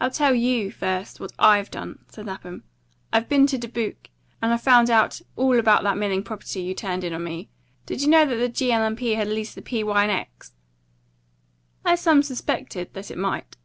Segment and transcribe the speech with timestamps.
[0.00, 2.64] "I'll tell you, first, what I've done," said Lapham.
[3.12, 4.10] "I've been to Dubuque,
[4.42, 7.48] and I've found out all about that milling property you turned in on me.
[7.86, 8.72] Did you know that the G.
[8.72, 8.96] L.
[8.96, 9.12] & P.
[9.14, 9.84] had leased the P.
[9.84, 10.06] Y.
[10.06, 10.54] & X.?"
[11.84, 13.56] "I some suspected that it might."